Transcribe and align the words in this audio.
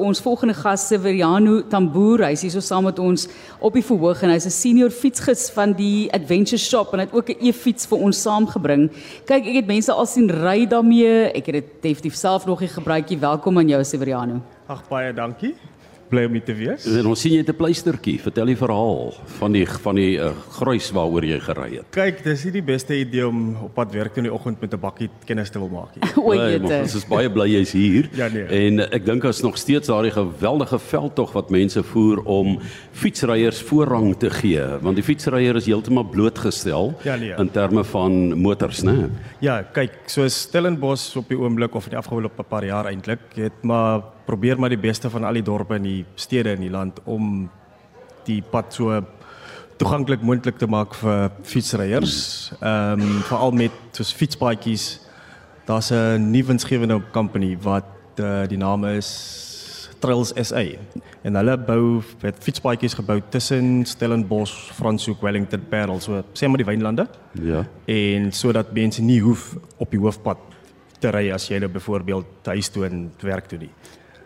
ons 0.00 0.20
volgende 0.24 0.54
gas 0.56 0.86
Severiano 0.88 1.60
Tamboer. 1.68 2.24
Hy 2.24 2.32
is 2.36 2.44
hier 2.46 2.54
so 2.54 2.64
saam 2.64 2.86
met 2.88 2.98
ons 3.02 3.26
op 3.60 3.76
die 3.76 3.84
verhoog 3.84 4.22
en 4.24 4.32
hy's 4.32 4.46
'n 4.46 4.54
senior 4.54 4.90
fietsgids 4.90 5.50
van 5.54 5.72
die 5.76 6.08
Adventure 6.12 6.58
Shop 6.58 6.92
en 6.92 7.00
hy 7.00 7.06
het 7.06 7.14
ook 7.14 7.30
'n 7.30 7.46
e-fiets 7.48 7.86
vir 7.86 7.98
ons 7.98 8.22
saamgebring. 8.22 8.90
Kyk, 9.26 9.46
ek 9.46 9.54
het 9.54 9.66
mense 9.66 9.92
al 9.92 10.06
sien 10.06 10.28
ry 10.30 10.66
daarmee. 10.66 11.32
Ek 11.34 11.46
het 11.46 11.54
dit 11.54 11.82
definitief 11.82 12.14
self 12.14 12.46
nog 12.46 12.60
nie 12.60 12.68
gebruik 12.68 13.08
nie. 13.10 13.18
Welkom 13.18 13.58
aan 13.58 13.68
jou 13.68 13.84
Severiano. 13.84 14.40
Ag 14.68 14.88
baie 14.88 15.12
dankie 15.12 15.54
bly 16.10 16.26
om 16.28 16.36
te 16.44 16.54
wees. 16.56 16.86
En 16.90 17.06
ons 17.10 17.20
sien 17.20 17.32
jy 17.34 17.42
het 17.44 17.50
'n 17.50 17.56
pleistertjie. 17.56 18.18
Vertel 18.20 18.46
die 18.52 18.56
verhaal 18.56 19.14
van 19.38 19.52
die 19.52 19.66
van 19.66 19.94
die 19.94 20.18
uh, 20.18 20.30
gruis 20.58 20.90
waaroor 20.90 21.24
jy 21.24 21.38
gery 21.40 21.70
het. 21.76 21.86
Kyk, 21.90 22.24
dis 22.24 22.44
nie 22.44 22.52
die 22.52 22.62
beste 22.62 22.94
idee 22.94 23.26
om 23.26 23.56
op 23.62 23.74
pad 23.74 23.92
werk 23.92 24.16
in 24.16 24.24
die 24.24 24.32
oggend 24.32 24.60
met 24.60 24.74
'n 24.74 24.80
bakkie 24.80 25.08
kennis 25.24 25.50
te 25.50 25.58
wil 25.58 25.68
maak 25.68 25.94
nie. 25.94 26.10
o, 26.26 26.34
jette. 26.34 26.80
Ons 26.80 26.94
is 26.94 27.06
baie 27.06 27.30
bly 27.30 27.48
jy's 27.48 27.72
hier. 27.72 28.08
ja, 28.12 28.28
nee. 28.28 28.44
En 28.44 28.78
uh, 28.78 28.88
ek 28.90 29.06
dink 29.06 29.24
as 29.24 29.42
nog 29.42 29.56
steeds 29.58 29.86
daardie 29.86 30.12
geweldige 30.12 30.78
veldtog 30.78 31.32
wat 31.32 31.50
mense 31.50 31.82
voer 31.82 32.22
om 32.24 32.58
fietsryers 32.92 33.62
voorrang 33.62 34.16
te 34.18 34.30
gee, 34.30 34.62
want 34.82 34.96
die 34.96 35.04
fietsryer 35.04 35.56
is 35.56 35.66
heeltemal 35.66 36.04
blootgestel 36.04 36.94
ja, 37.04 37.16
nee. 37.16 37.34
in 37.38 37.50
terme 37.50 37.84
van 37.84 38.38
motors, 38.38 38.82
né? 38.82 39.10
Ja, 39.40 39.62
kyk, 39.62 39.92
so 40.06 40.28
Stellenbosch 40.28 41.16
op 41.16 41.28
die 41.28 41.38
oomblik 41.38 41.74
of 41.74 41.86
in 41.86 41.90
die 41.90 42.00
afgelope 42.00 42.42
paar 42.42 42.64
jaar 42.64 42.90
eintlik 42.90 43.20
het 43.34 43.62
maar 43.62 44.02
probeer 44.30 44.58
maar 44.60 44.72
die 44.72 44.80
beste 44.80 45.10
van 45.10 45.24
al 45.26 45.38
die 45.40 45.46
dorpe 45.46 45.78
in 45.80 45.86
die 45.86 45.99
stede 46.14 46.54
in 46.56 46.60
die 46.60 46.70
land 46.72 47.00
om 47.04 47.48
die 48.26 48.40
pad 48.42 48.74
so 48.74 49.00
toeganklik 49.80 50.22
moontlik 50.22 50.58
te 50.60 50.68
maak 50.68 50.94
vir 51.00 51.30
fietsryers. 51.48 52.16
Ehm 52.60 53.00
um, 53.00 53.22
veral 53.28 53.54
met 53.56 53.96
soos 53.96 54.12
fietspaadjies. 54.12 55.00
Daar's 55.64 55.90
'n 55.90 56.30
nuwe 56.30 56.46
winsgewende 56.52 57.00
company 57.12 57.56
wat 57.62 57.84
uh, 58.20 58.46
die 58.48 58.58
naam 58.58 58.84
is 58.84 59.08
Trails 60.00 60.32
SA 60.48 60.64
en 61.22 61.34
hulle 61.34 61.56
bou 61.58 62.02
het 62.22 62.36
fietspaadjies 62.40 62.94
gebou 62.94 63.20
tussen 63.28 63.84
Stellenbosch, 63.84 64.72
Franshoek, 64.72 65.20
Wellington, 65.22 65.60
Parel, 65.68 66.00
so 66.00 66.24
sê 66.32 66.48
maar 66.48 66.56
die 66.56 66.66
wynlande. 66.66 67.06
Ja. 67.32 67.66
En 67.84 68.32
sodat 68.32 68.72
mense 68.72 69.02
nie 69.02 69.20
hoef 69.20 69.56
op 69.76 69.90
die 69.90 70.00
hoofpad 70.00 70.38
te 71.00 71.10
ry 71.10 71.30
as 71.30 71.48
jy 71.48 71.58
nou 71.58 71.68
byvoorbeeld 71.68 72.26
huis 72.44 72.68
toe 72.68 72.86
en 72.86 73.12
werk 73.20 73.48
toe 73.48 73.58
nie 73.58 73.70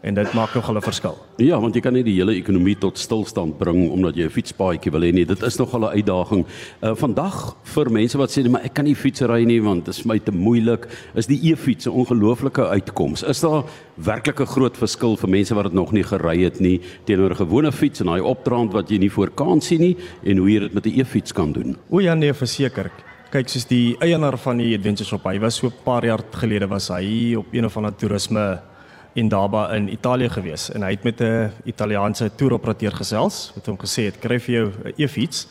en 0.00 0.14
dit 0.14 0.32
maak 0.32 0.54
nogal 0.54 0.76
'n 0.76 0.82
verskil. 0.82 1.16
Ja, 1.36 1.60
want 1.60 1.74
jy 1.74 1.80
kan 1.80 1.92
nie 1.92 2.02
die 2.02 2.16
hele 2.16 2.34
ekonomie 2.34 2.78
tot 2.78 2.98
stilstand 2.98 3.58
bring 3.58 3.90
omdat 3.90 4.16
jy 4.16 4.24
'n 4.24 4.30
fietspaadjie 4.30 4.92
wil 4.92 5.00
hê 5.00 5.12
nie. 5.12 5.24
Dit 5.24 5.42
is 5.42 5.56
nogal 5.58 5.80
'n 5.80 5.96
uitdaging. 5.96 6.46
Uh 6.82 6.94
vandag 6.94 7.56
vir 7.64 7.90
mense 7.90 8.18
wat 8.18 8.30
sê 8.30 8.48
maar 8.48 8.64
ek 8.64 8.74
kan 8.74 8.84
nie 8.84 8.94
fiets 8.94 9.20
ry 9.20 9.44
nie 9.44 9.60
want 9.60 9.84
dit 9.84 9.94
is 9.94 10.04
my 10.04 10.18
te 10.18 10.32
moeilik, 10.32 10.86
is 11.14 11.26
die 11.26 11.52
e-fiets 11.52 11.86
'n 11.86 11.90
ongelooflike 11.90 12.68
uitkoms. 12.68 13.22
Is 13.22 13.40
daar 13.40 13.64
werklik 13.96 14.40
'n 14.40 14.46
groot 14.46 14.76
verskil 14.76 15.16
vir 15.16 15.28
mense 15.28 15.54
wat 15.54 15.64
dit 15.64 15.72
nog 15.72 15.92
nie 15.92 16.02
gery 16.02 16.44
het 16.44 16.60
nie 16.60 16.80
teenoor 17.04 17.30
'n 17.30 17.36
gewone 17.36 17.72
fiets 17.72 18.00
en 18.00 18.06
daai 18.06 18.20
opdraand 18.20 18.72
wat 18.72 18.88
jy 18.88 18.98
nie 18.98 19.10
voor 19.10 19.30
kan 19.30 19.60
sien 19.60 19.80
nie 19.80 19.96
en 20.24 20.36
hoe 20.36 20.50
jy 20.50 20.60
dit 20.60 20.74
met 20.74 20.86
'n 20.86 21.00
e-fiets 21.00 21.32
kan 21.32 21.52
doen? 21.52 21.76
O 21.90 22.00
ja 22.00 22.14
nee, 22.14 22.32
verseker. 22.32 22.90
Kyk, 23.30 23.48
soos 23.48 23.66
die 23.66 23.96
eienaar 24.00 24.38
van 24.38 24.56
die 24.56 24.74
Adventure 24.74 25.06
Shop, 25.06 25.24
hy 25.24 25.38
was 25.38 25.56
so 25.56 25.66
'n 25.66 25.72
paar 25.84 26.04
jaar 26.04 26.20
gelede 26.32 26.66
was 26.66 26.88
hy 26.88 27.34
op 27.36 27.46
een 27.52 27.64
of 27.64 27.76
ander 27.76 27.96
toerisme 27.96 28.69
in 29.14 29.28
Daba 29.28 29.74
in 29.74 29.88
Italië 29.92 30.28
gewees. 30.28 30.70
En 30.70 30.82
hy 30.82 30.90
het 30.90 31.04
met 31.04 31.20
'n 31.20 31.52
Italiaanse 31.64 32.30
toeroperateur 32.34 32.92
gesels 32.92 33.52
wat 33.54 33.66
hom 33.66 33.78
gesê 33.78 34.04
het 34.04 34.18
kry 34.18 34.38
vir 34.38 34.54
jou 34.54 34.66
'n 34.84 34.92
e-fiets 34.96 35.46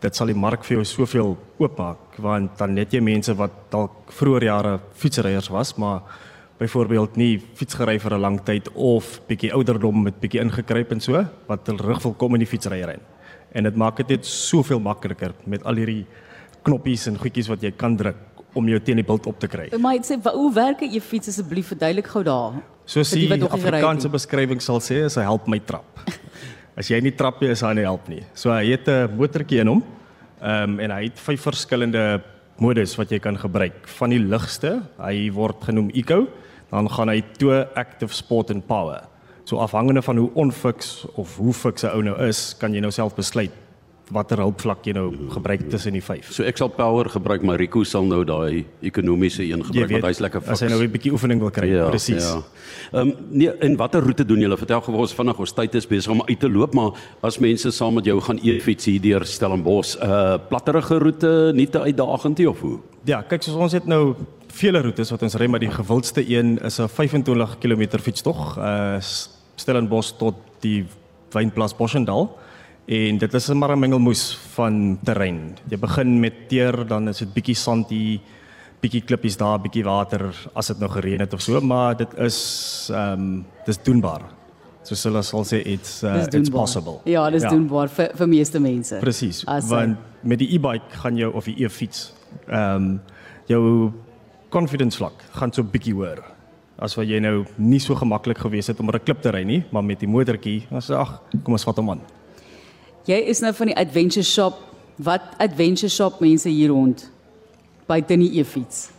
dit 0.00 0.16
sal 0.16 0.26
die 0.26 0.34
mark 0.34 0.64
vir 0.64 0.76
jou 0.76 0.84
soveel 0.84 1.36
oopmaak. 1.58 2.18
Want 2.18 2.58
dan 2.58 2.74
net 2.74 2.92
jy 2.92 3.00
mense 3.00 3.34
wat 3.34 3.50
dalk 3.70 4.12
vroeër 4.12 4.44
jare 4.44 4.80
fietsryers 4.94 5.48
was 5.48 5.76
maar 5.76 6.00
byvoorbeeld 6.58 7.16
nie 7.16 7.42
fiets 7.54 7.74
gery 7.74 7.98
vir 7.98 8.14
'n 8.14 8.20
lang 8.20 8.40
tyd 8.44 8.68
of 8.74 9.20
bietjie 9.26 9.52
ouderdom 9.52 10.02
met 10.02 10.20
bietjie 10.20 10.40
ingekruip 10.40 10.92
en 10.92 11.00
so 11.00 11.24
wat 11.46 11.66
hulle 11.66 11.82
rug 11.82 12.02
wil 12.02 12.14
kom 12.14 12.34
in 12.34 12.40
die 12.40 12.46
fietsryery 12.46 12.98
en 13.52 13.64
dit 13.64 13.76
maak 13.76 13.96
dit 13.96 14.08
net 14.08 14.26
soveel 14.26 14.80
makliker 14.80 15.34
met 15.44 15.64
al 15.64 15.74
hierdie 15.74 16.06
knoppies 16.62 17.06
en 17.10 17.18
goedjies 17.18 17.48
wat 17.48 17.62
jy 17.62 17.72
kan 17.76 17.96
druk 17.96 18.16
om 18.54 18.68
jou 18.68 18.78
teen 18.84 19.00
die 19.00 19.06
bult 19.06 19.26
op 19.26 19.38
te 19.40 19.48
kry. 19.48 19.70
Maar 19.80 20.02
sê 20.04 20.18
hoe 20.20 20.52
werk 20.52 20.82
'n 20.82 20.94
e-fiets 20.94 21.28
asseblief? 21.28 21.66
Verduidelik 21.66 22.06
gou 22.06 22.22
daar? 22.22 22.52
Soos 22.86 23.12
die 23.14 23.28
Afrikaanse 23.30 24.10
beskrywing 24.10 24.60
sal 24.60 24.80
sê, 24.82 25.04
is 25.06 25.16
hy 25.16 25.24
help 25.26 25.46
my 25.50 25.60
trap. 25.62 25.86
As 26.78 26.88
jy 26.90 26.98
nie 27.04 27.12
trap 27.14 27.40
nie, 27.42 27.52
is 27.52 27.62
hy 27.62 27.72
nie 27.78 27.86
help 27.86 28.08
nie. 28.10 28.22
So 28.34 28.50
hy 28.50 28.72
het 28.72 28.88
'n 28.88 29.16
motortjie 29.16 29.60
in 29.60 29.68
hom. 29.68 29.82
Ehm 30.42 30.74
um, 30.74 30.80
en 30.80 30.90
hy 30.90 31.04
het 31.04 31.18
vyf 31.18 31.40
verskillende 31.40 32.22
modus 32.58 32.96
wat 32.98 33.10
jy 33.10 33.18
kan 33.18 33.38
gebruik. 33.38 33.86
Van 33.98 34.10
die 34.10 34.18
ligste, 34.18 34.82
hy 34.98 35.30
word 35.30 35.62
genoem 35.62 35.90
Eco, 35.94 36.26
dan 36.70 36.88
gaan 36.88 37.08
hy 37.08 37.22
toe 37.38 37.66
Active 37.74 38.14
Sport 38.14 38.50
en 38.50 38.62
Power. 38.62 39.08
So 39.44 39.58
afhangende 39.58 40.02
van 40.02 40.16
hoe 40.16 40.30
onfiks 40.34 41.06
of 41.14 41.36
hoe 41.36 41.52
fiks 41.52 41.84
'n 41.84 41.94
ou 41.94 42.02
nou 42.02 42.16
is, 42.28 42.54
kan 42.58 42.74
jy 42.74 42.80
nou 42.80 42.90
self 42.90 43.14
besluit 43.14 43.61
watter 44.12 44.42
hulpvlak 44.42 44.86
jy 44.86 44.94
nou 44.96 45.06
gebruik 45.32 45.64
tussen 45.72 45.96
die 45.96 46.02
vyf. 46.04 46.30
So 46.34 46.44
ek 46.48 46.60
sal 46.60 46.70
power 46.74 47.08
gebruik, 47.12 47.44
maar 47.46 47.60
Rico 47.60 47.82
sal 47.88 48.04
nou 48.08 48.22
daai 48.28 48.64
ekonomiese 48.84 49.44
een 49.46 49.64
gebruik 49.64 49.88
weet, 49.88 49.96
want 49.96 50.08
hy's 50.10 50.20
lekker 50.24 50.44
fiks. 50.44 50.52
As 50.52 50.64
hy 50.64 50.68
nou 50.72 50.80
'n 50.82 50.92
bietjie 50.92 51.12
oefening 51.12 51.40
wil 51.40 51.50
kry, 51.50 51.68
ja, 51.68 51.88
presies. 51.88 52.24
Ja. 52.24 52.42
Ehm 52.92 53.08
um, 53.08 53.14
nee, 53.30 53.50
en 53.50 53.76
watter 53.76 54.02
roete 54.02 54.24
doen 54.24 54.40
julle? 54.40 54.56
Vertel 54.56 54.80
gou 54.80 54.96
ons 54.96 55.14
vinnig, 55.14 55.38
ons 55.38 55.52
tyd 55.52 55.74
is 55.74 55.86
besig 55.86 56.12
om 56.12 56.22
uit 56.28 56.40
te 56.40 56.48
loop, 56.48 56.74
maar 56.74 56.92
as 57.22 57.38
mense 57.38 57.70
saam 57.70 57.94
met 57.94 58.04
jou 58.04 58.20
gaan 58.20 58.38
e-fiets 58.42 58.84
hier 58.84 59.00
deur 59.00 59.24
Stellenbosch, 59.24 59.96
'n 59.96 60.06
uh, 60.06 60.38
platterige 60.48 60.98
roete, 60.98 61.52
nie 61.54 61.66
te 61.66 61.80
uitdagend 61.80 62.38
nie 62.38 62.48
of 62.48 62.60
hoe? 62.60 62.78
Ja, 63.04 63.22
kyk, 63.22 63.42
soos 63.42 63.54
ons 63.56 63.72
het 63.72 63.86
nou 63.86 64.14
vele 64.48 64.82
roetes 64.82 65.10
wat 65.10 65.22
ons 65.22 65.34
ry, 65.34 65.46
maar 65.46 65.60
die 65.60 65.70
gewildste 65.70 66.22
een 66.28 66.58
is 66.58 66.78
'n 66.78 66.88
25 66.88 67.58
km 67.58 67.98
fietstog, 67.98 68.58
uh 68.58 69.00
Stellenbosch 69.56 70.16
tot 70.18 70.34
die 70.60 70.86
Wynplaas 71.32 71.74
Boschendal. 71.76 72.38
En 72.86 73.18
dit 73.18 73.34
is 73.34 73.48
maar 73.48 73.76
'n 73.76 73.78
mengelmoes 73.78 74.38
van 74.54 74.98
terrein. 75.02 75.56
Jy 75.68 75.78
begin 75.78 76.20
met 76.20 76.48
teer, 76.48 76.86
dan 76.86 77.08
is 77.08 77.18
dit 77.18 77.32
bietjie 77.32 77.54
sand 77.54 77.88
hier, 77.88 78.20
bietjie 78.80 79.02
klippies 79.02 79.36
daar, 79.36 79.60
bietjie 79.60 79.84
water 79.84 80.34
as 80.54 80.66
dit 80.66 80.78
nou 80.78 80.90
gereën 80.90 81.20
het 81.20 81.32
of 81.32 81.40
so, 81.40 81.60
maar 81.60 81.96
dit 81.96 82.14
is 82.18 82.90
ehm 82.92 83.20
um, 83.20 83.44
dis 83.66 83.78
doenbaar. 83.82 84.22
So 84.82 85.08
hulle 85.08 85.22
sal 85.22 85.44
sê 85.44 85.62
it's 85.66 86.02
uh, 86.02 86.26
it's 86.26 86.50
possible. 86.50 87.00
Ja, 87.04 87.30
dis 87.30 87.42
ja. 87.42 87.48
doenbaar 87.48 87.88
vir 87.88 88.10
vir 88.14 88.28
meeste 88.28 88.60
mense. 88.60 88.98
Presies. 88.98 89.44
Want 89.68 89.96
met 90.20 90.38
die 90.38 90.54
e-bike 90.54 90.90
gaan 90.90 91.16
jou 91.16 91.32
of 91.32 91.44
die 91.44 91.64
e-fiets 91.64 92.12
ehm 92.48 92.74
um, 92.74 93.00
jou 93.46 93.92
confidence 94.48 94.96
vlak 94.96 95.22
gaan 95.32 95.52
so 95.52 95.62
bietjie 95.62 95.94
hoër 95.94 96.20
as 96.82 96.96
wat 96.98 97.06
jy 97.06 97.20
nou 97.22 97.44
nie 97.58 97.80
so 97.80 97.94
gemaklik 97.94 98.38
gewees 98.42 98.66
het 98.66 98.80
om 98.80 98.90
oor 98.90 98.98
'n 98.98 99.04
klip 99.04 99.22
te 99.22 99.30
ry 99.30 99.42
nie, 99.44 99.64
maar 99.70 99.84
met 99.84 100.00
die 100.00 100.08
motortjie, 100.08 100.66
dan 100.70 100.80
sê 100.80 100.94
ag, 100.98 101.22
kom 101.44 101.54
ons 101.54 101.64
vat 101.64 101.76
hom 101.76 101.90
aan. 101.90 102.00
Jy 103.02 103.16
is 103.32 103.40
nou 103.42 103.50
van 103.58 103.72
die 103.72 103.74
Adventure 103.74 104.22
Shop. 104.22 104.60
Wat 105.02 105.32
Adventure 105.42 105.90
Shop 105.90 106.20
mense 106.22 106.50
hier 106.52 106.70
rond 106.70 107.08
buite 107.88 108.14
in 108.14 108.22
die 108.22 108.38
e-fiets? 108.38 108.92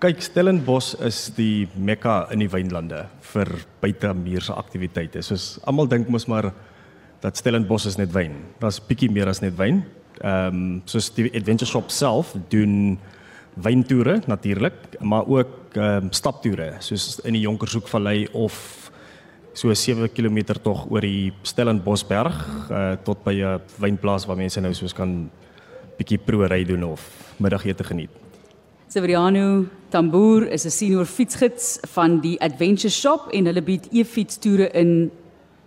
Kyk, 0.00 0.22
Stellenbosch 0.24 0.94
is 1.04 1.26
die 1.36 1.66
mekka 1.76 2.22
in 2.32 2.40
die 2.40 2.48
wynlande 2.48 3.02
vir 3.34 3.50
buitemuurse 3.82 4.54
aktiwiteite. 4.56 5.20
Soos 5.26 5.58
almal 5.68 5.90
dink 5.90 6.08
mos 6.08 6.24
maar 6.30 6.52
dat 7.20 7.36
Stellenbosch 7.36 7.90
is 7.90 7.98
net 8.00 8.14
wyn. 8.16 8.38
Daar's 8.62 8.80
bietjie 8.80 9.10
meer 9.12 9.28
as 9.28 9.42
net 9.44 9.58
wyn. 9.58 9.82
Ehm 10.22 10.62
um, 10.62 10.82
soos 10.88 11.10
die 11.12 11.28
Adventure 11.28 11.68
Shop 11.68 11.92
self 11.92 12.32
doen 12.48 12.96
wyntoere 13.60 14.22
natuurlik, 14.30 14.96
maar 15.00 15.28
ook 15.28 15.76
ehm 15.76 16.08
um, 16.08 16.12
staptoere 16.16 16.78
soos 16.80 17.18
in 17.28 17.36
die 17.36 17.44
Jonkershoekvallei 17.44 18.30
of 18.32 18.88
so 19.58 19.74
7 19.74 20.08
km 20.14 20.54
tog 20.62 20.86
oor 20.90 21.02
die 21.02 21.32
Stellenbosberg 21.42 22.36
uh, 22.70 22.94
tot 23.02 23.24
by 23.24 23.34
'n 23.34 23.60
wynplaas 23.82 24.26
waar 24.26 24.38
mense 24.38 24.60
nou 24.60 24.72
soos 24.74 24.94
kan 24.94 25.30
bietjie 25.98 26.18
proery 26.18 26.64
doen 26.64 26.84
of 26.84 27.02
middagete 27.38 27.84
geniet. 27.84 28.10
Severiano 28.88 29.66
Tamboer 29.90 30.46
is 30.52 30.64
'n 30.64 30.70
senior 30.70 31.06
fietsgids 31.06 31.80
van 31.94 32.20
die 32.20 32.38
Adventure 32.40 32.90
Shop 32.90 33.28
en 33.32 33.46
hulle 33.46 33.62
bied 33.62 33.88
e-fietstoere 33.92 34.70
in 34.72 35.10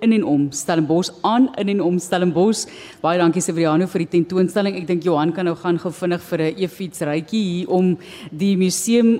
in 0.02 0.12
en 0.12 0.24
om 0.26 0.52
Stellenbosch 0.52 1.12
aan 1.22 1.54
in 1.56 1.70
en 1.70 1.82
om 1.82 2.00
Stellenbosch. 2.00 2.66
Baie 3.02 3.20
dankie 3.22 3.42
Severiano 3.42 3.86
vir 3.88 4.00
die 4.00 4.10
tentoonstelling. 4.18 4.76
Ek 4.80 4.88
dink 4.88 5.06
Johan 5.06 5.34
kan 5.36 5.46
nou 5.46 5.56
gaan 5.56 5.78
gou 5.78 5.92
vinnig 5.92 6.22
vir 6.22 6.42
'n 6.42 6.56
e-fiets 6.58 7.02
rytjie 7.02 7.44
hier 7.44 7.70
om 7.70 7.98
die 8.32 8.58
museum 8.58 9.20